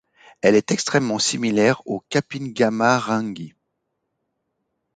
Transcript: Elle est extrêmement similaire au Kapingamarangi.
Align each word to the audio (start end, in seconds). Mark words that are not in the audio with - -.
Elle 0.41 0.55
est 0.55 0.71
extrêmement 0.71 1.19
similaire 1.19 1.83
au 1.85 1.99
Kapingamarangi. 2.09 3.53